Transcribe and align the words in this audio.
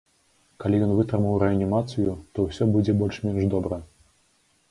Калі 0.61 0.79
ён 0.85 0.93
вытрымаў 0.99 1.35
рэанімацыю, 1.43 2.15
то 2.33 2.47
ўсё 2.47 2.63
будзе 2.77 2.97
больш-менш 3.01 3.43
добра. 3.55 3.77